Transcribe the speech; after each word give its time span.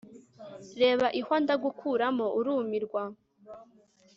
Reba 0.81 1.07
ihwa 1.19 1.37
ndagukuramo 1.43 2.25
urumirwa 2.39 3.01